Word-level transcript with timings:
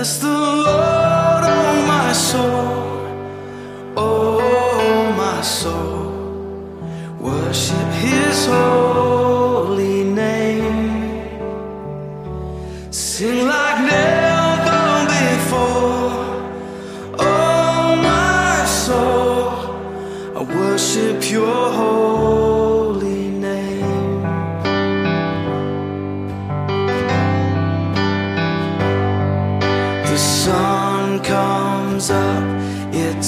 Bless 0.00 0.16
the 0.16 0.28
Lord. 0.28 0.79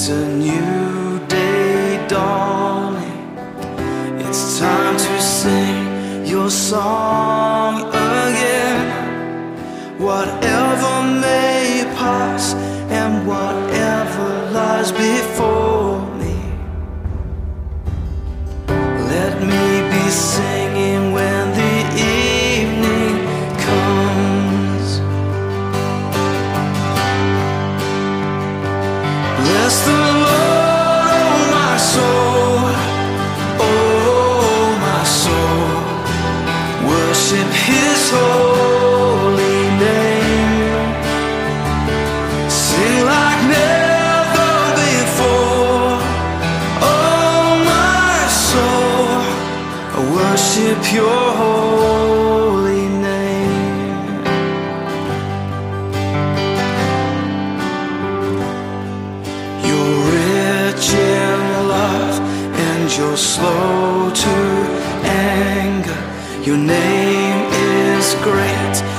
a 0.09 0.27
new 0.35 0.72
so 63.15 63.17
slow 63.17 64.11
to 64.11 64.29
anger. 65.05 66.41
Your 66.43 66.57
name 66.57 67.51
is 67.51 68.15
great. 68.23 68.92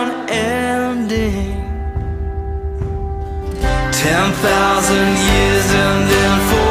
unending. 0.00 1.52
Ten 3.92 4.32
thousand 4.44 5.10
years 5.28 5.68
and 5.84 6.00
then 6.10 6.34
four. 6.48 6.69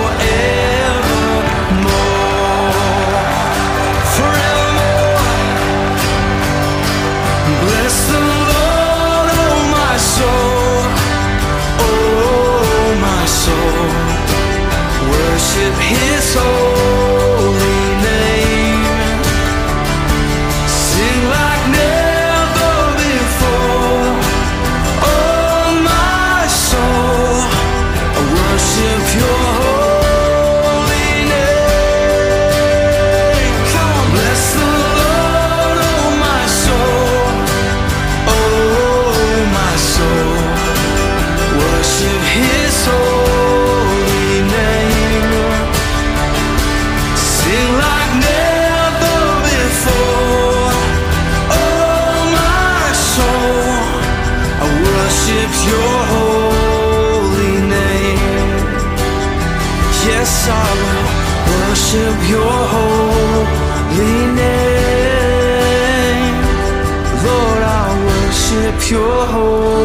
your 68.92 69.26
home 69.28 69.79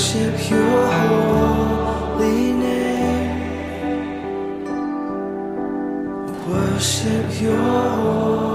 worship 0.00 0.50
your 0.50 0.86
holy 0.86 2.52
name. 2.52 3.40
Worship 6.48 7.40
your 7.42 7.58
holy 7.58 8.49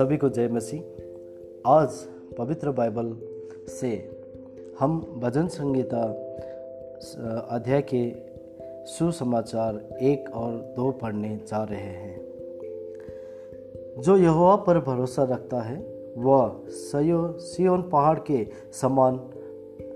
सभी 0.00 0.16
को 0.16 0.28
जय 0.28 0.48
मसीह। 0.48 0.80
आज 1.66 1.88
पवित्र 2.38 2.70
Bible 2.70 3.16
से 3.68 4.20
हम 4.78 5.20
भजन 5.20 5.46
संगीता 5.46 6.02
अध्याय 7.50 7.82
के 7.94 8.14
सुसमाचार 8.86 9.98
एक 10.02 10.34
और 10.34 10.52
दो 10.76 10.90
पढ़ने 10.90 11.40
जा 11.48 11.64
रहे 11.64 11.80
हैं। 11.80 12.20
जो 13.98 14.16
यहोवा 14.16 14.56
पर 14.56 14.78
भरोसा 14.78 15.24
रखता 15.24 15.60
है, 15.60 16.04
वह 16.18 16.60
सयो, 16.68 17.32
सियोन 17.38 17.82
पहाड़ 17.82 18.18
के 18.18 18.46
समान 18.72 19.30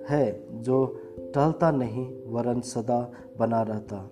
है, 0.09 0.45
जो 0.62 1.01
टहलता 1.19 1.71
नहीं, 1.71 2.12
वरन 2.27 2.61
सदा 2.61 3.12
बना 3.39 3.62
रहता। 3.62 4.11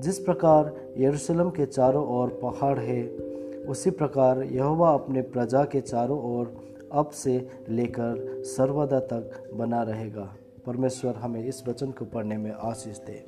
जिस 0.00 0.18
प्रकार 0.18 0.74
यरूशलेम 0.98 1.50
के 1.50 1.66
चारों 1.66 2.20
ओर 2.20 2.28
पहाड़ 2.42 2.78
है 2.78 3.23
उसी 3.68 3.90
प्रकार 3.90 4.42
यहोवा 4.42 4.90
अपने 4.94 5.22
प्रजा 5.22 5.64
के 5.64 5.80
चारों 5.80 6.20
ओर 6.36 6.52
अब 6.92 7.10
से 7.10 7.48
लेकर 7.68 8.42
सर्वदा 8.46 9.00
तक 9.00 9.50
बना 9.54 9.82
रहेगा। 9.82 10.36
परमेश्वर 10.66 11.14
हमें 11.14 11.44
इस 11.44 11.68
वचन 11.68 11.90
को 11.90 12.04
पढ़ने 12.04 12.36
में 12.36 12.50
आशीष 12.50 12.98
दे। 12.98 13.24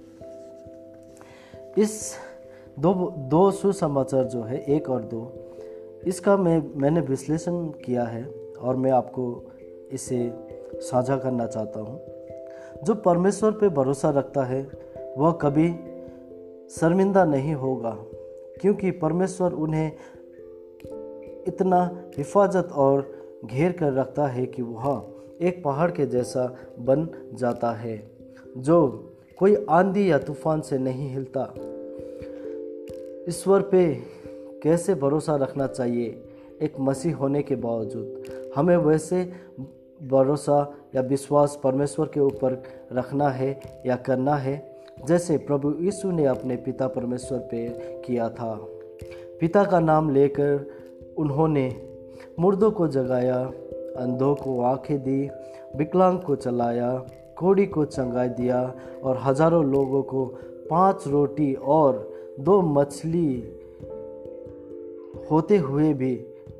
इस 1.78 2.14
दो 2.78 2.94
दो 3.16 3.50
सुसमाचार 3.50 4.24
जो 4.24 4.42
है, 4.42 4.58
एक 4.58 4.90
और 4.90 5.02
दो, 5.02 5.32
इसका 6.06 6.36
मैं, 6.36 6.62
मैंने 6.76 7.00
विश्लेषण 7.00 7.66
किया 7.68 8.04
है 8.04 8.24
और 8.60 8.76
मैं 8.76 8.90
आपको 8.90 9.42
इसे 9.92 10.32
साझा 10.74 11.16
करना 11.16 11.46
चाहता 11.46 11.80
हूँ। 11.80 12.00
जो 12.84 12.94
परमेश्वर 12.94 13.50
पे 13.50 13.68
भरोसा 13.68 14.10
रखता 14.10 14.44
है, 14.44 14.62
वह 15.18 15.32
कभी 15.32 15.68
शर्मिंदा 16.70 17.24
नहीं 17.24 17.54
होगा, 17.54 17.96
क्योंकि 18.60 18.90
परमेश्वर 18.90 19.52
उन्हें 19.52 19.92
इतना 21.48 22.04
हिफाजत 22.18 22.68
और 22.72 23.16
घेर 23.44 23.72
कर 23.72 23.92
रखता 23.92 24.26
है 24.26 24.46
कि 24.46 24.62
वह 24.62 25.08
एक 25.42 25.64
पहाड़ 25.64 25.90
के 25.90 26.06
जैसा 26.06 26.56
बन 26.78 27.08
जाता 27.34 27.72
है, 27.72 28.10
जो 28.56 29.10
कोई 29.38 29.66
आंधी 29.70 30.10
या 30.10 30.18
तूफ़ान 30.18 30.60
से 30.60 30.78
नहीं 30.78 31.10
हिलता। 31.10 31.54
ईश्वर 33.28 33.62
पे 33.62 33.94
कैसे 34.62 34.94
भरोसा 34.94 35.36
रखना 35.36 35.66
चाहिए 35.66 36.22
एक 36.62 36.72
मसीह 36.80 37.16
होने 37.16 37.42
के 37.42 37.56
बावजूद? 37.56 38.22
हमें 38.56 38.76
वैसे 38.76 39.32
भरोसा 40.02 40.74
या 40.94 41.02
विश्वास 41.02 41.60
परमेश्वर 41.64 42.06
के 42.06 42.20
ऊपर 42.20 42.62
रखना 42.92 43.28
है 43.28 43.60
या 43.86 43.96
करना 43.96 44.34
है? 44.34 44.76
जैसे 45.06 45.36
प्रभु 45.36 45.74
यीशु 45.80 46.10
ने 46.10 46.26
अपने 46.26 46.56
पिता 46.56 46.88
परमेश्वर 46.88 47.38
पे 47.38 47.68
किया 48.06 48.28
था। 48.28 48.68
पिता 49.40 49.64
का 49.64 49.80
नाम 49.80 50.10
लेकर 50.10 50.66
उन्होंने 51.18 51.82
मुर्दों 52.40 52.70
को 52.70 52.88
जगाया 52.88 53.52
अंधों 53.96 54.34
को 54.34 54.60
आँखें 54.60 54.98
दी 54.98 55.30
विकलांग 55.76 56.18
को 56.18 56.36
चलाया 56.36 57.06
कोड़ी 57.38 57.66
को 57.66 57.84
चंगाई 57.84 58.28
दिया 58.28 58.74
और 59.04 59.18
हज़ारों 59.22 59.64
लोगों 59.64 60.02
को 60.02 60.24
पाँच 60.70 61.04
रोटी 61.08 61.54
और 61.54 62.10
दो 62.40 62.62
मछली 62.62 63.52
होते 65.30 65.56
हुए 65.56 65.94
भी 65.94 66.14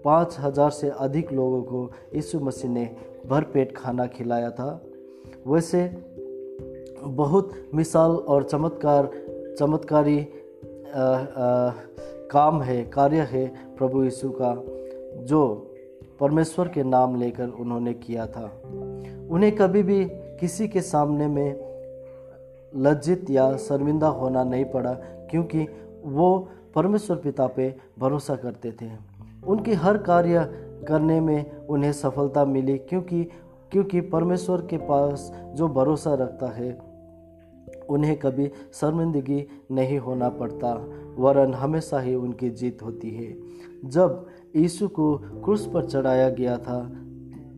पाँच 0.05 0.37
हज़ार 0.41 0.71
से 0.71 0.89
अधिक 0.89 1.33
लोगों 1.33 1.63
को 1.63 1.91
यीशु 2.15 2.41
मसीह 2.41 2.71
ने 2.71 2.97
भरपेट 3.27 3.77
खाना 3.77 4.07
खिलाया 4.07 4.51
था। 4.51 4.83
वैसे 5.47 5.91
बहुत 7.03 7.51
मिसाल 7.75 8.11
और 8.11 8.43
चमत्कार 8.43 9.11
चमत्कारी 9.59 10.19
अ, 10.19 11.27
अ, 11.37 11.71
काम 12.31 12.63
है, 12.63 12.85
कार्य 12.85 13.21
है 13.21 13.47
प्रभु 13.77 14.03
यीशु 14.05 14.31
का, 14.31 14.55
जो 15.25 15.73
परमेश्वर 16.21 16.69
के 16.69 16.83
नाम 16.83 17.17
लेकर 17.17 17.49
उन्होंने 17.49 17.95
किया 17.95 18.27
था। 18.27 18.51
उन्हें 19.31 19.57
कभी 19.57 19.83
भी 19.83 20.05
किसी 20.11 20.69
के 20.69 20.81
सामने 20.81 21.27
में 21.27 21.67
लज्जित 22.77 23.31
या 23.31 23.57
शर्मिंदा 23.57 24.09
होना 24.09 24.45
नहीं 24.45 24.65
पड़ा, 24.65 24.93
क्योंकि 25.31 25.67
वो 26.05 26.49
परमेश्वर 26.75 27.17
पिता 27.17 27.47
पे 27.47 27.75
भरोसा 27.99 28.37
करते 28.37 28.73
थे। 28.73 28.91
उनकी 29.47 29.73
हर 29.73 29.99
कार्य 29.99 30.45
करने 30.89 31.21
में 31.21 31.67
उन्हें 31.67 31.93
सफलता 31.93 32.45
मिली, 32.45 32.79
क्योंकि 32.79 33.29
क्योंकि 33.73 34.01
परमेश्वर 34.01 34.61
के 34.61 34.77
पास 34.77 35.33
जो 35.55 35.69
भरोसा 35.69 36.15
रखता 36.15 36.47
है 36.47 36.86
उन्हें 37.89 38.19
कभी 38.19 38.51
शर्मिंदगी 38.73 39.47
नहीं 39.71 39.99
होना 39.99 40.29
पड़ता, 40.29 40.89
वरन 41.17 41.55
हमेशा 41.55 42.01
ही 42.01 42.15
उनकी 42.15 42.51
जीत 42.51 42.83
होती 42.83 43.11
है। 43.11 43.37
जब 43.85 44.27
यीशु 44.57 44.89
को 44.89 45.17
क्रूस 45.17 45.71
पर 45.75 45.85
चढ़ाया 45.85 46.31
गया 46.31 46.59
था 46.59 47.03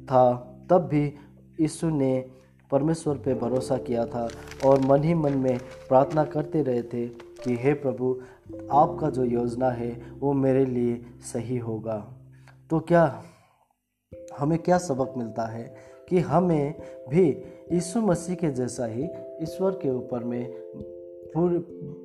था, 0.04 0.54
तब 0.70 0.78
भी 0.78 1.14
यीशु 1.60 1.90
ने 1.90 2.30
परमेश्वर 2.70 3.16
पे 3.16 3.34
भरोसा 3.34 3.76
किया 3.76 4.06
था 4.06 4.28
और 4.66 4.80
मन 4.80 5.02
ही 5.02 5.14
मन 5.14 5.32
में 5.32 5.58
प्रार्थना 5.88 6.24
करते 6.24 6.62
रहे 6.62 6.82
थे 6.82 7.08
कि, 7.08 7.56
हे 7.56 7.72
प्रभु, 7.72 8.20
आपका 8.72 9.10
जो 9.10 9.24
योजना 9.24 9.70
है, 9.70 10.02
वो 10.20 10.32
मेरे 10.32 10.64
लिए 10.64 11.06
सही 11.32 11.58
होगा। 11.58 12.08
तो 12.70 12.80
क्या 12.80 13.22
हमें 14.38 14.58
क्या 14.58 14.78
सबक 14.78 15.14
मिलता 15.16 15.46
है 15.46 15.76
कि 16.08 16.18
हमें 16.18 16.74
भी 17.08 17.28
यीशु 17.72 18.00
मसीह 18.00 18.34
के 18.34 18.50
जैसा 18.50 18.86
ही 18.86 19.08
ईश्वर 19.42 19.70
के 19.70 19.90
ऊपर 19.90 20.24
में 20.24 20.46
पूरी 21.34 21.58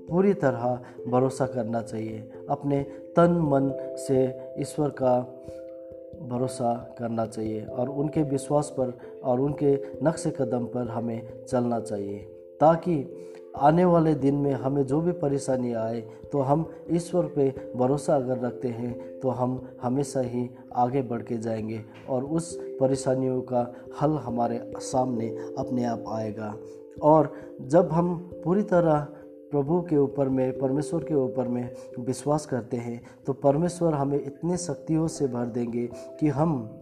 पूरी 0.07 0.33
तरह 0.33 0.81
भरोसा 1.07 1.45
करना 1.45 1.81
चाहिए। 1.81 2.29
अपने 2.49 2.83
तन 3.15 3.31
मन 3.31 3.71
से 3.97 4.25
ईश्वर 4.59 4.89
का 4.89 5.19
भरोसा 6.21 6.73
करना 6.99 7.25
चाहिए 7.25 7.65
और 7.65 7.89
उनके 7.89 8.23
विश्वास 8.23 8.73
पर 8.79 8.97
और 9.23 9.39
उनके 9.39 9.75
नक्श 10.03 10.27
कदम 10.27 10.65
पर 10.65 10.87
हमें 10.87 11.45
चलना 11.45 11.79
चाहिए, 11.79 12.17
ताकि 12.59 13.19
आने 13.57 13.85
वाले 13.85 14.13
दिन 14.15 14.35
में 14.35 14.51
हमें 14.51 14.85
जो 14.85 15.01
भी 15.01 15.11
परेशानी 15.11 15.73
आए 15.73 16.01
तो 16.31 16.39
हम 16.39 16.69
ईश्वर 16.91 17.25
पे 17.25 17.53
भरोसा 17.75 18.15
अगर 18.15 18.39
रखते 18.39 18.67
हैं 18.67 19.19
तो 19.19 19.29
हम 19.29 19.61
हमेशा 19.81 20.21
ही 20.21 20.49
आगे 20.75 21.01
बढ़ 21.01 21.21
के 21.21 21.37
जाएँगे 21.37 21.81
और 22.09 22.23
उस 22.23 22.55
परेशानियों 22.79 23.41
का 23.41 23.73
हल 24.01 24.11
हमारे 24.11 24.73
सामने 24.77 25.29
अपने 25.57 25.85
आप 25.85 26.03
आएगा। 26.07 26.55
और 27.01 27.33
जब 27.61 27.89
हम 27.91 28.15
पूरी 28.43 28.63
तरह 28.63 29.07
प्रभु 29.51 29.81
के 29.81 29.97
ऊपर 29.97 30.29
में, 30.29 30.57
परमेश्वर 30.59 31.03
के 31.03 31.15
ऊपर 31.15 31.47
में 31.47 31.69
विश्वास 31.99 32.45
करते 32.45 32.77
हैं 32.77 33.01
तो 33.25 33.33
परमेश्वर 33.33 33.93
हमें 33.93 34.19
इतनी 34.25 34.57
शक्तियों 34.57 35.07
से 35.07 35.27
भर 35.27 35.45
देंगे 35.45 35.89
कि 36.19 36.27
हम 36.27 36.79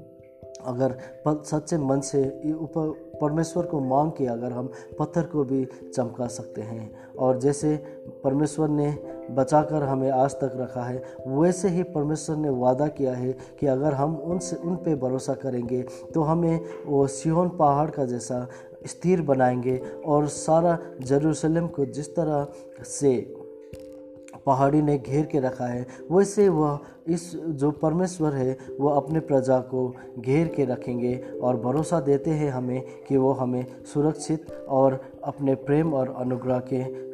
अगर 0.65 0.97
सच्चे 1.27 1.77
मन 1.77 1.99
से 1.99 2.21
ऊपर, 2.53 2.89
परमेश्वर 3.21 3.65
को 3.65 3.79
मांग 3.79 4.11
के 4.11 4.25
अगर 4.25 4.51
हम 4.51 4.69
पत्थर 4.99 5.23
को 5.23 5.43
भी 5.43 5.65
चमका 5.95 6.27
सकते 6.27 6.61
हैं। 6.61 6.91
और 7.19 7.39
जैसे 7.39 7.75
परमेश्वर 8.23 8.69
ने 8.69 8.91
बचाकर 9.31 9.83
हमें 9.83 10.09
आज 10.11 10.35
तक 10.35 10.51
रखा 10.55 10.83
है, 10.83 11.03
वैसे 11.27 11.69
ही 11.69 11.83
परमेश्वर 11.83 12.35
ने 12.35 12.49
वादा 12.49 12.87
किया 12.87 13.13
है 13.13 13.35
कि 13.59 13.67
अगर 13.67 13.93
हम 13.93 14.15
उनसे, 14.15 14.55
उन 14.55 14.75
पे 14.75 14.95
भरोसा 14.95 15.33
करेंगे 15.33 15.81
तो 16.13 16.21
हमें 16.21 16.59
वो 16.85 17.07
सियोन 17.07 17.49
पहाड़ 17.49 17.89
का 17.89 18.05
जैसा 18.05 18.47
स्थिर 18.85 19.21
बनाएँगे 19.21 19.81
और 20.05 20.27
सारा 20.27 20.79
जरूसलम 21.01 21.67
को 21.67 21.85
जिस 21.85 22.15
तरह 22.15 22.47
से 22.83 23.35
पहाड़ी 24.45 24.81
ने 24.81 24.97
घेर 24.97 25.25
के 25.25 25.39
रखा 25.39 25.65
है, 25.65 25.87
वैसे 26.11 26.49
वह 26.49 26.79
इस 27.07 27.35
जो 27.35 27.71
परमेश्वर 27.71 28.33
है 28.33 28.57
वो 28.79 28.89
अपने 28.89 29.19
प्रजा 29.19 29.59
को 29.59 29.95
घेर 30.19 30.47
के 30.47 30.65
रखेंगे 30.65 31.23
और 31.43 31.57
भरोसा 31.57 31.99
देते 31.99 32.29
हैं 32.29 32.51
हमें 32.51 32.81
कि 33.07 33.17
वो 33.17 33.31
हमें 33.31 33.65
सुरक्षित 33.93 34.51
और 34.69 35.01
अपने 35.23 35.55
प्रेम 35.55 35.93
और 35.93 36.15
अनुग्रह 36.17 36.59
के 36.73 37.11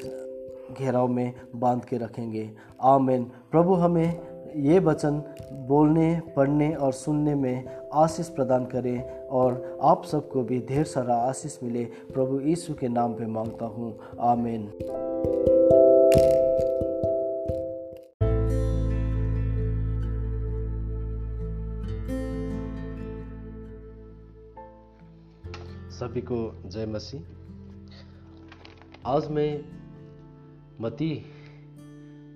घेराव 0.74 1.08
में 1.08 1.34
बाँध 1.56 1.86
के 1.86 1.98
रखेंगे। 1.98 2.52
आमीन। 2.82 3.24
प्रभु 3.24 3.74
हमें 3.74 4.37
ये 4.56 4.80
वचन 4.80 5.24
बोलने, 5.54 6.22
पढ़ने 6.36 6.74
और 6.74 6.94
सुनने 6.94 7.36
में 7.36 7.88
आशीष 7.94 8.30
प्रदान 8.30 8.66
करें 8.66 9.28
और 9.28 9.80
आप 9.82 10.04
सबको 10.04 10.44
भी 10.44 10.60
ढेर 10.60 10.84
सारा 10.84 11.16
आशीष 11.16 11.58
मिले। 11.64 11.86
प्रभु 11.86 12.40
यीशु 12.40 12.74
के 12.74 12.88
नाम 12.88 13.14
पे 13.14 13.26
माँगता 13.26 13.66
हूँ। 13.66 14.00
आमेन। 14.20 14.72
सभी 25.92 26.22
को 26.22 26.64
जय 26.66 26.86
मसीह। 26.86 27.22
आज 29.06 29.28
मैं 29.28 29.66
मती 30.82 31.26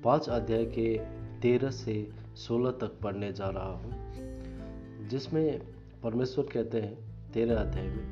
पाँच 0.04 0.30
अध्याय 0.30 0.66
के 0.66 1.21
तेरह 1.42 1.70
से 1.72 1.94
सोलह 2.38 2.72
तक 2.72 3.00
पढ़ने 3.04 3.32
जा 3.34 3.50
रहा 3.50 3.72
हूँ, 3.74 5.08
जिसमें 5.10 5.62
परमेश्वर 6.04 6.46
कहते 6.54 6.82
हैं, 6.82 6.96
तेरह 7.32 7.56
अध्याय 7.56 7.88
में, 7.88 8.06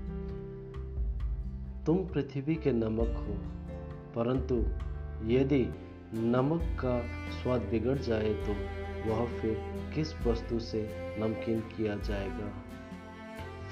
तुम 1.85 1.97
पृथ्वी 2.07 2.55
के 2.55 2.71
नमक 2.71 3.15
हो, 3.17 3.35
परंतु 4.15 4.55
यदि 5.31 5.63
नमक 6.13 6.61
का 6.79 6.99
स्वाद 7.33 7.61
बिगड़ 7.61 7.97
जाए 7.99 8.33
तो 8.45 8.53
वह 9.09 9.25
फिर 9.39 9.57
किस 9.95 10.13
वस्तु 10.21 10.59
से 10.59 10.81
नमकीन 11.19 11.59
किया 11.69 11.95
जाएगा? 11.99 12.49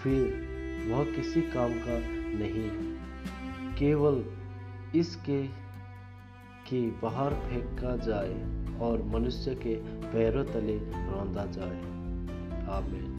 फिर 0.04 0.90
वह 0.92 1.04
किसी 1.16 1.42
काम 1.42 1.74
का 1.80 1.98
नहीं, 2.38 2.70
केवल 3.76 4.24
इसके 4.96 5.42
कि 6.68 6.80
बाहर 7.04 7.34
फेंका 7.42 7.96
जाए। 7.98 8.67
और 8.82 9.04
मनुष्य 9.04 9.56
के 9.56 9.76
पैरों 9.86 10.46
तले 10.46 10.78
रौंदा 10.78 11.46
जाए। 11.46 11.82
आमीन। 12.68 13.14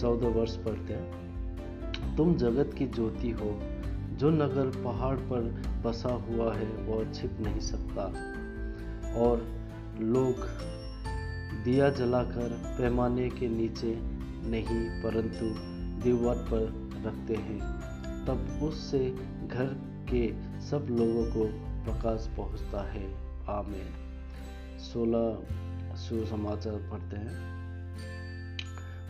चौदह 0.00 0.28
वर्ष 0.28 0.56
पढ़ते 0.56 0.92
हैं। 0.92 1.26
तुम 2.16 2.34
जगत 2.34 2.70
की 2.78 2.86
ज्योति 2.86 3.30
हो, 3.30 3.60
जो 4.16 4.30
नगर 4.30 4.82
पहाड़ 4.84 5.16
पर 5.16 5.62
बसा 5.84 6.08
हुआ 6.08 6.54
है, 6.54 6.66
वह 6.66 7.12
छिप 7.12 7.36
नहीं 7.40 7.60
सकता। 7.60 8.02
और 9.20 9.48
लोग 10.00 10.34
दिया 11.64 11.90
जलाकर 11.90 12.76
पैमाने 12.78 13.30
के 13.30 13.48
नीचे 13.48 13.98
नहीं, 14.48 15.02
परंतु 15.02 15.76
दीवार 16.04 16.36
पर 16.36 16.90
रखते 17.06 17.34
हैं। 17.34 17.60
तब 18.26 18.64
उससे 18.64 19.10
घर 19.46 19.76
के 20.10 20.34
सब 20.60 20.86
लोगों 20.90 21.30
को 21.30 21.44
प्रकाश 21.84 22.30
पहुँचता 22.36 22.90
है। 22.90 23.14
आमेन। 23.48 24.05
सोलह 24.78 25.44
सुसमाचार 25.96 26.76
पढ़ते 26.76 27.16
हैं। 27.16 27.56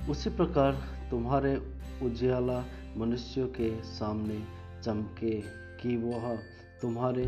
उसी 0.08 0.30
प्रकार 0.30 0.72
तुम्हारे 1.10 1.56
उज्याला 2.02 2.64
मनुष्यों 2.96 3.48
के 3.48 3.82
सामने 3.82 4.44
चमके 4.82 5.40
कि 5.80 5.96
वह 5.96 6.36
तुम्हारे 6.82 7.24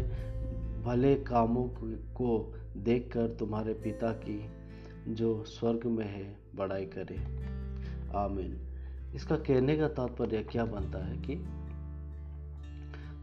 भले 0.84 1.14
कामों 1.14 1.68
को 1.92 2.54
देखकर 2.76 3.28
तुम्हारे 3.28 3.74
पिता 3.74 4.12
की 4.12 4.50
जो 5.08 5.44
स्वर्ग 5.44 5.86
में 5.86 6.06
है, 6.06 6.36
बड़ाई 6.56 6.86
करे। 6.86 7.16
आमीन। 8.14 8.60
इसका 9.14 9.36
कहने 9.36 9.76
का 9.76 9.88
तात्पर्य 9.88 10.42
क्या 10.42 10.64
बनता 10.64 11.06
है 11.06 11.16
कि 11.16 11.34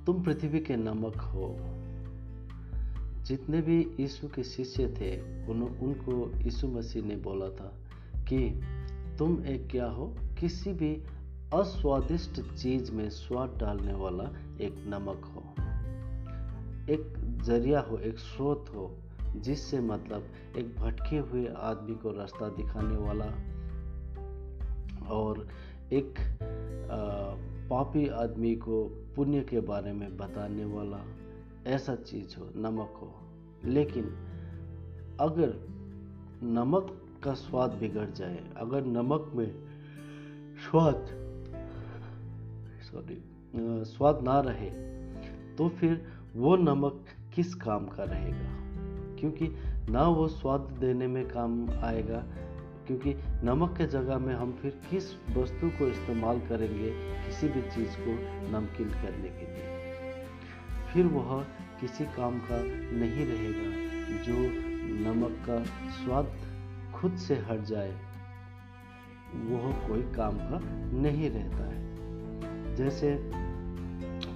तुम 0.05 0.23
पृथ्वी 0.23 0.59
के 0.59 0.75
नमक 0.75 1.17
हो 1.17 1.55
जितने 3.25 3.61
भी 3.61 3.95
यीशु 3.99 4.27
के 4.27 4.43
शिष्य 4.43 4.87
थे 4.87 5.21
उन, 5.47 5.63
उनको 5.63 6.31
यीशु 6.43 6.67
मसीह 6.67 7.03
ने 7.03 7.15
बोला 7.15 7.49
था 7.49 7.73
कि 8.23 8.61
तुम 9.19 9.45
एक 9.45 9.67
क्या 9.67 9.85
हो? 9.85 10.15
किसी 10.39 10.73
भी 10.73 11.03
अस्वादिष्ट 11.53 12.55
चीज़ 12.55 12.91
में 12.91 13.09
स्वाद 13.09 13.57
डालने 13.57 13.93
वाला 13.93 14.23
एक 14.61 14.75
नमक 14.87 15.25
हो 15.25 15.43
एक 16.93 17.13
ज़रिया 17.43 17.79
हो 17.79 17.97
एक 17.97 18.19
स्रोत 18.19 18.65
हो 18.75 18.97
जिससे 19.35 19.79
मतलब 19.79 20.23
एक 20.57 20.75
भटके 20.75 21.17
हुए 21.17 21.47
आदमी 21.47 21.95
को 21.95 22.11
रास्ता 22.11 22.49
दिखाने 22.49 22.95
वाला 22.95 23.25
और 25.07 25.47
एक 25.93 26.19
आ, 26.91 26.97
पापी 27.69 28.07
आदमी 28.07 28.55
को 28.55 28.83
पुण्य 29.15 29.41
के 29.41 29.59
बारे 29.59 29.93
में 29.93 30.17
बताने 30.17 30.65
वाला। 30.65 31.05
ऐसा 31.67 31.95
चीज़ 31.95 32.35
हो, 32.39 32.49
नमक 32.55 32.99
हो। 33.01 33.13
लेकिन 33.65 34.05
अगर 35.19 35.53
नमक 36.43 37.01
का 37.23 37.33
स्वाद 37.33 37.71
बिगड़ 37.71 38.09
जाए, 38.09 38.43
अगर 38.57 38.85
नमक 38.85 39.31
में 39.35 39.51
स्वाद 40.65 41.07
सॉरी 42.83 43.21
स्वाद 43.85 44.21
ना 44.23 44.39
रहे 44.39 44.69
तो 45.55 45.67
फिर 45.69 46.05
वो 46.35 46.55
नमक 46.55 47.05
किस 47.35 47.53
काम 47.55 47.85
का 47.87 48.03
रहेगा? 48.03 48.49
क्योंकि 49.19 49.47
ना 49.89 50.07
वो 50.07 50.27
स्वाद 50.27 50.61
देने 50.79 51.07
में 51.07 51.27
काम 51.27 51.69
आएगा, 51.69 52.23
क्योंकि 52.87 53.13
नमक 53.43 53.77
के 53.77 53.85
जगह 53.87 54.17
में 54.17 54.33
हम 54.35 54.51
फिर 54.51 54.79
किस 54.89 55.13
वस्तु 55.37 55.69
को 55.69 55.87
इस्तेमाल 55.87 56.39
करेंगे, 56.39 56.91
किसी 57.25 57.47
भी 57.47 57.61
चीज़ 57.61 57.97
को 57.99 58.11
नमकीन 58.51 58.89
करने 58.89 59.29
के 59.29 59.45
लिए। 59.45 59.74
फिर 60.95 61.05
वह 61.05 61.43
किसी 61.81 62.05
काम 62.05 62.39
का 62.39 62.57
नहीं 62.97 63.25
रहेगा, 63.25 63.65
जो 64.23 64.33
नमक 65.05 65.31
का 65.49 65.63
स्वाद 65.91 66.27
खुद 66.95 67.17
से 67.17 67.35
हट 67.35 67.63
जाए। 67.63 67.91
वह 69.35 69.87
कोई 69.87 70.01
काम 70.01 70.37
का 70.37 70.59
नहीं 70.99 71.29
रहता 71.29 71.63
है। 71.65 72.75
जैसे 72.75 73.19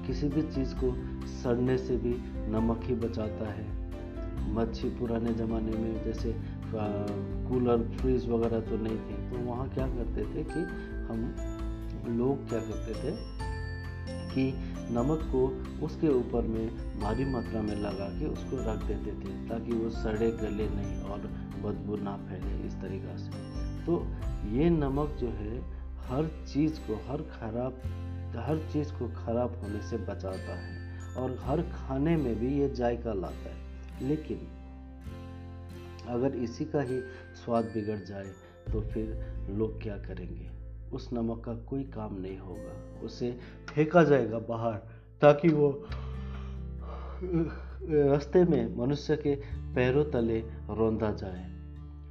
किसी 0.07 0.27
भी 0.27 0.41
चीज़ 0.41 0.73
को 0.75 0.93
सड़ने 1.27 1.77
से 1.77 1.97
भी 1.97 2.13
नमक 2.51 2.81
ही 2.83 2.95
बचाता 2.95 3.49
है। 3.51 3.67
मच्छी 4.53 4.89
पुराने 4.89 5.33
ज़माने 5.33 5.71
में 5.71 6.03
जैसे 6.05 6.35
कूलर, 7.49 7.97
फ्रिज 7.97 8.29
वगैरह 8.29 8.59
तो 8.59 8.77
नहीं 8.77 8.97
थे। 8.97 9.31
तो 9.31 9.37
वहाँ 9.37 9.69
क्या 9.69 9.87
करते 9.87 10.21
थे 10.21 10.43
कि 10.43 10.59
हम, 11.09 11.35
लोग 12.17 12.49
क्या 12.49 12.59
करते 12.59 12.93
थे 12.93 13.39
कि 14.35 14.68
नमक 14.91 15.19
को 15.31 15.47
उसके 15.85 16.09
ऊपर 16.09 16.41
में 16.41 16.99
भारी 16.99 17.25
मात्रा 17.25 17.61
में 17.61 17.75
लगा 17.75 18.19
के 18.19 18.25
उसको 18.25 18.57
रख 18.57 18.83
देते 18.83 19.11
थे, 19.11 19.49
ताकि 19.49 19.71
वो 19.71 19.89
सड़े 19.89 20.31
गले 20.31 20.69
नहीं 20.69 21.01
और 21.01 21.19
बदबू 21.63 21.95
ना 21.95 22.17
फैले 22.17 22.67
इस 22.67 22.73
तरीक़ा 22.73 23.17
से। 23.17 23.29
तो 23.85 24.07
ये 24.49 24.69
नमक 24.69 25.09
जो 25.09 25.27
है, 25.27 25.61
हर 25.97 26.45
चीज़ 26.53 26.79
को, 26.79 26.95
हर 26.95 27.21
खराब, 27.21 27.73
हर 28.37 28.69
चीज़ 28.73 28.93
को 28.93 29.07
खराब 29.07 29.61
होने 29.63 29.81
से 29.81 29.97
बचाता 29.97 30.55
है 30.59 30.99
और 31.15 31.37
हर 31.39 31.61
खाने 31.61 32.15
में 32.17 32.39
भी 32.39 32.59
ये 32.59 32.69
जायका 32.69 33.13
लाता 33.13 33.49
है। 33.49 33.69
लेकिन 34.01 34.47
अगर 36.07 36.35
इसी 36.35 36.65
का 36.65 36.81
ही 36.81 36.99
स्वाद 37.45 37.65
बिगड़ 37.65 37.99
जाए 37.99 38.31
तो 38.73 38.81
फिर 38.81 39.35
लोग 39.49 39.81
क्या 39.81 39.97
करेंगे? 39.97 40.49
उस 40.93 41.09
नमक 41.13 41.43
का 41.45 41.53
कोई 41.53 41.83
काम 41.83 42.21
नहीं 42.21 42.37
होगा। 42.37 43.01
उसे 43.05 43.39
फेंका 43.79 44.03
जाएगा 44.03 44.39
बाहर, 44.39 44.73
ताकि 45.21 45.49
वो, 45.49 45.69
रास्ते 48.09 48.43
में 48.43 48.75
मनुष्य 48.77 49.15
के 49.17 49.35
पैरों 49.75 50.03
तले 50.05 50.39
रौंदा 50.69 51.11
जाए। 51.11 51.45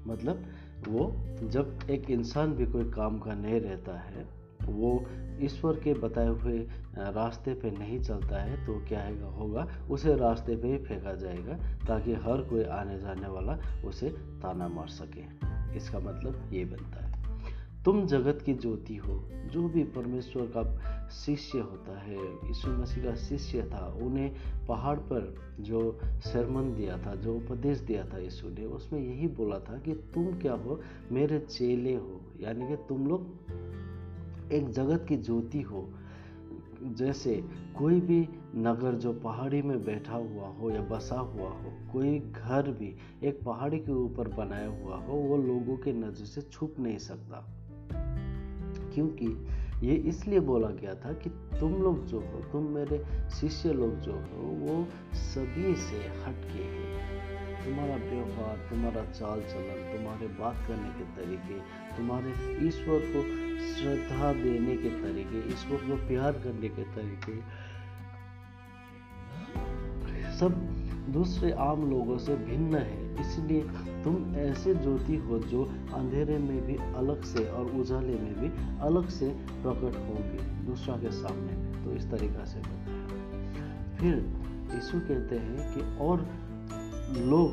मतलब 0.06 0.44
वो 0.88 1.12
जब 1.42 1.78
एक 1.90 2.10
इंसान 2.10 2.52
भी 2.52 2.66
कोई 2.66 2.90
काम 2.90 3.18
का 3.18 3.34
नहीं 3.34 3.60
रहता 3.60 3.98
है, 3.98 4.26
वो 4.64 5.04
ईश्वर 5.40 5.80
के 5.80 5.94
बताए 5.94 6.28
हुए 6.28 6.58
रास्ते 6.98 7.54
पे 7.54 7.70
नहीं 7.70 8.00
चलता 8.00 8.42
है 8.42 8.66
तो 8.66 8.84
क्या 8.88 9.00
है, 9.00 9.36
होगा, 9.36 9.66
उसे 9.90 10.16
रास्ते 10.16 10.56
पे 10.56 10.68
ही 10.68 10.78
फेंका 10.78 11.14
जाएगा, 11.14 11.54
ताकि 11.86 12.14
हर 12.14 12.42
कोई 12.42 12.64
आने 12.64 12.98
जाने 12.98 13.28
वाला 13.28 13.58
उसे 13.84 14.08
ताना 14.10 14.68
मार 14.68 14.88
सके। 14.88 15.24
इसका 15.76 15.98
मतलब 15.98 16.50
ये 16.52 16.64
बनता 16.64 17.04
है। 17.04 17.07
तुम 17.88 18.06
जगत 18.06 18.42
की 18.42 18.54
ज्योति 18.54 18.96
हो, 18.96 19.24
जो 19.52 19.68
भी 19.68 19.84
परमेश्वर 19.84 20.42
का 20.56 21.08
शिष्य 21.08 21.58
होता 21.58 21.98
है, 22.00 22.18
यीशु 22.18 22.70
मसीह 22.70 23.04
का 23.04 23.14
शिष्य 23.14 23.62
था, 23.62 23.98
उन्हें 24.02 24.34
पहाड़ 24.68 24.98
पर 24.98 25.34
जो 25.60 25.98
सरमन 26.02 26.74
दिया 26.74 26.98
था, 26.98 27.14
जो 27.14 27.34
उपदेश 27.34 27.78
दिया 27.78 28.04
था 28.04 28.18
यीशु 28.18 28.48
ने, 28.48 28.64
उसमें 28.64 29.00
यही 29.00 29.28
बोला 29.28 29.58
था 29.58 29.78
कि 29.78 29.94
तुम 29.94 30.38
क्या 30.38 30.52
हो, 30.52 30.80
मेरे 31.12 31.38
चेले 31.38 31.94
हो, 31.94 32.20
यानी 32.40 32.68
कि 32.68 32.76
तुम 32.76 33.06
लोग 33.06 33.22
एक 34.52 34.68
जगत 34.70 35.06
की 35.08 35.16
ज्योति 35.16 35.60
हो, 35.60 35.88
जैसे 36.82 37.44
कोई 37.78 38.00
भी 38.00 38.28
नगर 38.56 38.94
जो 38.94 39.12
पहाड़ी 39.12 39.62
में 39.62 39.84
बैठा 39.84 40.16
हुआ 40.16 40.48
हो 40.48 40.70
या 40.70 40.80
बसा 40.80 41.18
हुआ 41.18 41.48
हो, 41.48 41.92
कोई 41.92 42.18
घर 42.18 42.70
भी 42.70 42.96
एक 43.22 43.40
पहाड़ी 43.44 43.78
के 43.78 43.92
ऊपर 43.92 44.28
बनाया 44.28 44.68
हुआ 44.68 44.96
हो, 44.96 45.12
वो 45.12 45.36
लोगों 45.36 45.76
के 45.76 45.92
नज़र 45.92 46.24
से 46.24 46.40
छुप 46.40 46.74
नहीं 46.78 46.98
सकता। 46.98 47.57
क्योंकि 48.98 49.46
ये 49.86 49.94
इसलिए 49.94 50.40
बोला 50.40 50.68
गया 50.68 50.94
था 50.94 51.12
कि 51.12 51.30
तुम 51.30 51.74
लोग 51.74 52.06
जो 52.06 52.20
हो, 52.20 52.40
तुम 52.52 52.64
मेरे 52.64 53.04
शिष्य 53.30 53.72
लोग 53.72 54.00
जो 54.00 54.12
हो, 54.12 54.46
वो 54.46 54.88
सभी 55.14 55.74
से 55.74 55.96
हटके 55.96 56.62
हैं। 56.62 57.64
तुम्हारा 57.64 57.96
व्यवहार, 57.96 58.56
तुम्हारा 58.56 59.04
चाल 59.04 59.40
चलन 59.40 59.96
तुम्हारे 59.96 60.26
बात 60.26 60.56
करने 60.68 60.88
के 60.88 61.04
तरीके, 61.04 61.60
तुम्हारे 61.96 62.30
ईश्वर 62.66 62.98
को 62.98 63.22
श्रद्धा 63.74 64.32
देने 64.32 64.76
के 64.76 64.90
तरीके, 64.90 65.48
ईश्वर 65.52 65.76
को 65.76 66.08
प्यार 66.08 66.32
करने 66.32 66.68
के 66.68 66.82
तरीके, 66.82 67.40
सब 70.38 70.77
दूसरे 71.08 71.52
आम 71.52 71.90
लोगों 71.90 72.18
से 72.18 72.36
भिन्न 72.36 72.74
है। 72.74 73.20
इसलिए 73.20 73.60
तुम 74.04 74.34
ऐसे 74.36 74.74
ज्योति 74.74 75.16
हो 75.16 75.38
जो 75.38 75.64
अंधेरे 75.94 76.38
में 76.38 76.66
भी 76.66 76.76
अलग 76.76 77.22
से 77.22 77.48
और 77.48 77.66
उजाले 77.66 78.14
में 78.14 78.40
भी 78.40 78.78
अलग 78.80 79.08
से 79.08 79.28
प्रकट 79.28 79.96
होंगे। 79.98 80.66
दूसरा 80.66 80.96
के 80.96 81.10
सामने। 81.12 81.68
तो 81.84 81.92
इस 81.92 82.10
तरीका 82.10 82.44
से 82.44 82.60
फिर 83.96 84.14
यीशु 84.74 85.00
कहते 85.00 85.36
हैं 85.36 85.74
कि 85.74 85.80
और 85.98 86.26
लोग 87.24 87.52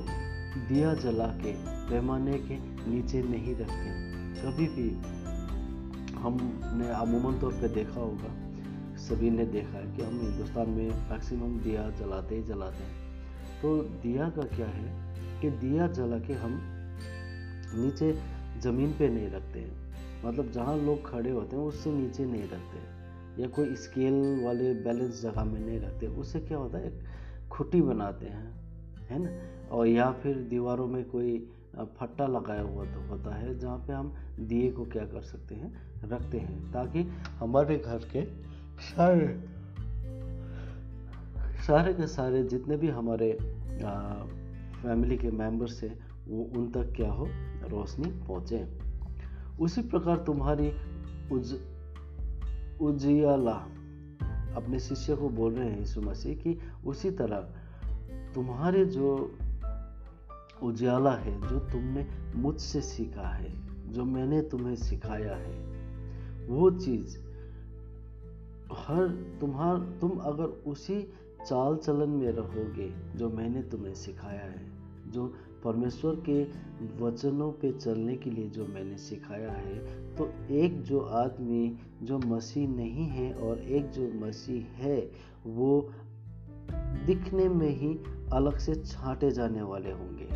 दिया 0.68 0.94
जला 0.94 1.28
के, 1.28 1.54
पैमाने 1.90 2.38
के 2.40 2.58
नीचे 2.92 3.24
नहीं 3.24 3.56
रखते 3.56 4.06
कभी 4.42 4.68
भी 4.68 4.90
हमने, 6.20 6.90
अमूमन 6.90 7.40
तौर 7.40 7.54
पे 7.54 7.68
देखा 7.68 8.00
होगा। 8.02 8.34
सभी 8.98 9.30
ने 9.30 9.46
देखा 9.46 9.78
है 9.78 9.96
कि 9.96 10.04
हम 10.04 10.20
हिंदुस्तान 10.22 10.70
में 10.70 10.90
मैक्सिमम 11.12 11.60
दिया 11.60 11.90
जलाते 11.90 12.36
ही 12.36 12.44
जलाते 12.44 12.84
हैं। 12.84 13.05
तो 13.66 13.78
दिया 14.02 14.30
का 14.30 14.42
क्या 14.48 14.66
है 14.68 14.90
कि 15.42 15.50
दिया 15.50 15.88
जला 15.88 16.18
के 16.20 16.34
हम 16.34 16.58
नीचे 17.76 18.12
ज़मीन 18.62 18.92
पे 18.92 19.08
नहीं 19.10 19.30
रखते 19.30 19.60
हैं। 19.60 20.24
मतलब 20.26 20.52
जहाँ 20.52 20.78
लोग 20.78 21.10
खड़े 21.10 21.32
होते 21.32 21.56
हैं, 21.56 21.64
उससे 21.64 21.92
नीचे 21.92 22.26
नहीं 22.26 22.44
रखते 22.44 23.42
या 23.42 23.48
कोई 23.48 23.76
स्केल 23.76 24.44
वाले 24.46 24.74
बैलेंस 24.84 25.22
जगह 25.22 25.44
में 25.44 25.60
नहीं 25.60 25.80
रखते, 25.80 26.08
उससे 26.08 26.40
क्या 26.40 26.58
होता 26.58 26.78
है, 26.78 26.88
एक 26.88 27.50
खुटी 27.52 27.82
बनाते 27.82 28.26
हैं, 28.26 28.46
है 29.10 29.20
ना? 29.24 29.30
और 29.72 29.88
या 29.88 30.12
फिर 30.12 30.36
दीवारों 30.50 30.88
में 30.88 31.04
कोई 31.06 31.38
फट्टा 32.00 32.28
लगाया 32.28 32.62
हुआ 32.62 32.86
तो 32.86 33.08
होता 33.08 33.36
है, 33.36 33.58
जहाँ 33.60 33.78
पे 33.78 33.94
हम 33.94 34.14
दिए 34.40 34.72
को 34.72 34.86
क्या 34.86 35.06
कर 35.06 35.22
सकते 35.24 35.56
हैं, 35.56 35.74
रखते 36.06 36.38
हैं, 36.38 36.72
ताकि 36.72 37.08
हमारे 37.40 37.78
घर 37.78 38.08
के 38.16 38.26
सारे 38.86 39.28
सारे 41.68 41.94
के 41.94 42.08
सारे 42.08 42.44
जितने 42.44 42.78
भी 42.78 42.88
हमारे 42.90 43.38
फैमिली 44.82 45.18
के 45.18 45.32
मेंबर 45.32 45.68
से 45.68 46.00
वो 46.28 46.44
उन 46.44 46.72
तक 46.72 46.94
क्या 46.96 47.12
हो, 47.12 47.28
रोशनी 47.70 48.10
पहुँचे। 48.10 48.68
उसी 49.60 49.82
प्रकार 49.82 50.18
तुम्हारी 50.18 50.72
उज, 51.32 51.60
उजियाला 52.82 53.68
अपने 54.56 54.80
शिष्य 54.80 55.16
को 55.16 55.30
बोल 55.30 55.54
रहे 55.54 55.70
हैं 55.70 55.80
यीशु 55.80 56.02
मसीह 56.02 56.36
कि 56.36 56.60
उसी 56.86 57.12
तरह 57.12 57.40
तुम्हारे 58.36 58.86
जो 58.86 59.38
उजाला 60.64 61.12
है, 61.12 61.42
जो 61.42 61.60
तुमने 61.60 62.08
मुझसे 62.36 62.82
सीखा 62.82 63.28
है, 63.28 63.54
जो 63.94 64.06
मैंने 64.06 64.42
तुम्हें 64.42 64.76
सिखाया 64.76 65.36
है, 65.36 65.54
वो 66.48 66.72
चीज़ 66.72 67.18
हर, 68.74 69.08
तुम्हार, 69.42 69.78
तुम 70.02 70.12
अगर 70.12 70.44
उसी 70.44 71.14
चाल 71.46 71.76
चलन 71.76 72.10
में 72.10 72.32
रहोगे 72.32 73.18
जो 73.18 73.30
मैंने 73.30 73.62
तुम्हें 73.62 73.94
सिखाया 73.94 74.42
है, 74.42 74.72
जो 75.08 75.36
परमेश्वर 75.64 76.24
के 76.30 76.44
वचनों 77.04 77.52
पे 77.52 77.72
चलने 77.72 78.16
के 78.16 78.30
लिए 78.30 78.48
जो 78.48 78.66
मैंने 78.66 78.98
सिखाया 78.98 79.52
है। 79.52 79.80
तो 80.16 80.34
एक 80.52 80.82
जो 80.82 81.00
आदमी, 81.00 81.78
जो 82.04 82.20
मसीह 82.20 82.68
नहीं 82.68 83.06
है 83.08 83.34
और 83.34 83.60
एक 83.60 83.90
जो 83.90 84.12
मसीह 84.14 84.84
है, 84.84 85.12
वो 85.46 85.92
दिखने 87.06 87.50
में 87.50 87.70
ही 87.70 88.00
अलग 88.34 88.58
से 88.58 88.76
छांटे 88.76 89.32
जाने 89.32 89.62
वाले 89.62 89.92
होंगे। 89.92 90.28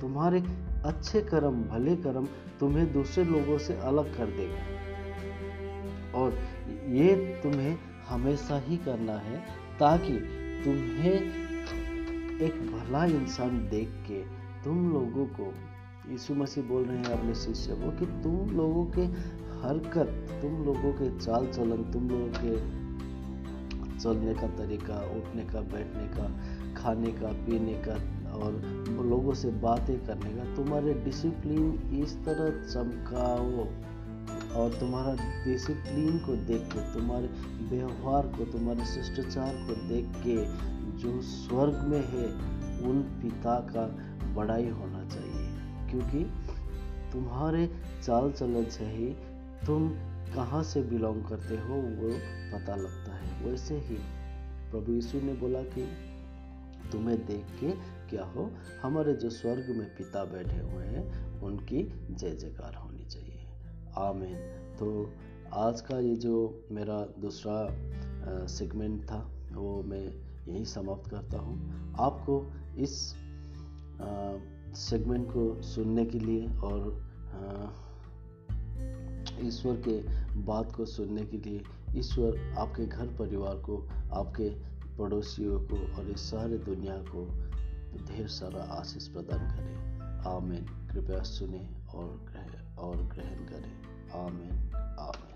तुम्हारे 0.00 0.40
अच्छे 0.84 1.20
कर्म, 1.20 1.62
भले 1.62 1.96
कर्म 1.96 2.26
तुम्हें 2.60 2.92
दूसरे 2.92 3.24
लोगों 3.24 3.58
से 3.58 3.76
अलग 3.76 4.16
कर 4.16 4.26
देगा। 4.26 4.74
और 6.18 6.32
ये 6.88 7.40
तुम्हें 7.42 7.78
हमेशा 8.08 8.58
ही 8.58 8.76
करना 8.76 9.12
है। 9.12 9.63
ताकि 9.80 10.12
तुम्हें 10.64 11.14
एक 12.40 12.54
भला 12.72 13.04
इंसान 13.04 13.58
देख 13.70 13.88
के 13.88 14.22
तुम 14.64 14.92
लोगों 14.92 15.26
को, 15.26 15.52
यीशु 16.10 16.34
मसीह 16.34 16.64
बोल 16.64 16.84
रहे 16.84 16.98
हैं 16.98 17.04
अपने 17.04 17.34
शिष्य 17.34 17.74
को 17.74 17.90
कि 17.90 18.06
तुम 18.06 18.56
लोगों 18.56 18.84
के 18.86 19.02
हरकत, 19.60 20.38
तुम 20.42 20.64
लोगों 20.64 20.92
के 20.92 21.18
चाल 21.18 21.46
चलन, 21.46 21.82
तुम 21.92 22.08
लोगों 22.10 22.28
के 22.36 22.84
चलने 23.98 24.34
का 24.34 24.46
तरीका, 24.46 24.94
उठने 25.16 25.42
का, 25.42 25.60
बैठने 25.60 26.06
का, 26.06 26.26
खाने 26.82 27.12
का, 27.12 27.28
पीने 27.46 27.74
का 27.74 27.94
और 28.34 28.52
लोगों 29.06 29.34
से 29.34 29.50
बातें 29.50 30.06
करने 30.06 30.30
का, 30.30 30.54
तुम्हारे 30.54 30.94
डिसिप्लिन 30.94 32.00
इस 32.02 32.16
तरह 32.24 32.66
चमकाओ। 32.66 33.66
और 34.56 34.74
तुम्हारा 34.80 35.14
डिसिप्लिन 35.44 36.18
को 36.18 36.36
देख 36.36 36.62
के, 36.62 36.94
तुम्हारे 36.94 37.26
व्यवहार 37.62 38.26
को, 38.26 38.44
तुम्हारे 38.44 38.84
शिष्टाचार 38.84 39.54
को 39.54 39.88
देख 39.88 40.06
के 40.08 40.44
जो 40.98 41.22
स्वर्ग 41.22 41.74
में 41.74 42.04
है, 42.06 42.26
उन 42.86 43.02
पिता 43.02 43.60
का 43.60 43.86
बड़ाई 44.34 44.68
होना 44.68 45.08
चाहिए। 45.08 45.54
क्योंकि 45.90 46.24
तुम्हारे 47.12 47.70
चाल 48.02 48.32
चलन 48.32 48.64
से 48.64 48.84
ही 48.84 49.16
तुम 49.66 49.88
कहाँ 50.34 50.62
से 50.62 50.82
बिलोंग 50.82 51.24
करते 51.24 51.54
हो, 51.54 51.74
वो 51.74 52.10
पता 52.58 52.76
लगता 52.76 53.14
है। 53.14 53.44
वैसे 53.44 53.74
ही 53.74 53.96
प्रभु 54.70 54.92
यीशु 54.92 55.20
ने 55.20 55.32
बोला 55.32 55.62
कि 55.62 55.88
तुम्हें 56.92 57.26
देख 57.26 57.44
के 57.60 57.70
क्या 58.10 58.24
हो, 58.24 58.50
हमारे 58.82 59.14
जो 59.14 59.30
स्वर्ग 59.30 59.74
में 59.76 59.96
पिता 59.96 60.24
बैठे 60.24 60.58
हुए 60.58 60.84
हैं, 60.84 61.32
उनकी 61.40 61.92
जय 62.10 62.30
जयकार 62.30 62.74
चाहिए 62.74 62.93
आमीन। 63.98 64.36
तो 64.78 65.12
आज 65.54 65.80
का 65.80 65.98
ये 65.98 66.14
जो 66.16 66.64
मेरा 66.72 67.00
दूसरा 67.20 68.46
सेगमेंट 68.46 69.02
था, 69.04 69.18
वो 69.52 69.82
मैं 69.82 70.04
यही 70.48 70.64
समाप्त 70.64 71.10
करता 71.10 71.38
हूँ। 71.38 71.94
आपको 72.00 72.42
इस 72.78 72.96
सेगमेंट 74.78 75.28
को 75.30 75.62
सुनने 75.62 76.04
के 76.04 76.18
लिए 76.18 76.46
और 76.48 77.02
ईश्वर 79.40 79.76
के 79.88 79.98
बात 80.40 80.72
को 80.72 80.84
सुनने 80.84 81.24
के 81.24 81.36
लिए, 81.38 81.62
ईश्वर 81.96 82.54
आपके 82.58 82.86
घर 82.86 83.06
परिवार 83.06 83.56
को, 83.56 83.76
आपके 84.12 84.48
पड़ोसियों 84.98 85.60
को 85.60 85.76
और 85.96 86.10
इस 86.10 86.20
सारे 86.20 86.58
दुनिया 86.58 86.96
को 86.96 87.24
ढेर 88.06 88.28
सारा 88.28 88.62
आशीष 88.62 89.08
प्रदान 89.08 89.48
करें। 89.50 89.74
आमीन। 90.26 90.64
कृपया 90.92 91.22
सुने 91.22 91.66
और 91.94 92.06
और 92.78 92.96
ग्रहण 92.96 93.46
करें। 93.46 93.84
आमीन 94.26 94.74
आमीन। 94.98 95.33